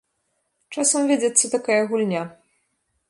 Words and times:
Часам 0.75 1.03
вядзецца 1.11 1.53
такая 1.59 1.79
гульня. 1.93 2.25